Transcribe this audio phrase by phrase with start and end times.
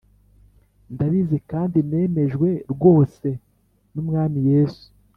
[0.93, 3.27] Ndabizi kandi nemejwe rwose
[3.93, 4.87] n Umwami Yesu